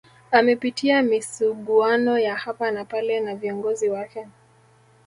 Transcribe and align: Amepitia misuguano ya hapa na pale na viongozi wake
Amepitia 0.31 1.01
misuguano 1.03 2.19
ya 2.19 2.35
hapa 2.35 2.71
na 2.71 2.85
pale 2.85 3.19
na 3.19 3.35
viongozi 3.35 3.89
wake 3.89 4.27